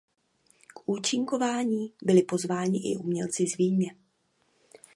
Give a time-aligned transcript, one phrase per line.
[0.73, 3.95] K účinkování byli pozváni i umělci z Vídně.